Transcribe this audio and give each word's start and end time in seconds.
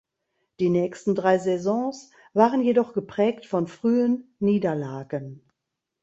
Die 0.59 0.71
nächsten 0.71 1.13
drei 1.13 1.37
Saisons 1.37 2.09
waren 2.33 2.63
jedoch 2.63 2.93
geprägt 2.93 3.45
von 3.45 3.67
frühen 3.67 4.33
Niederlagen. 4.39 5.43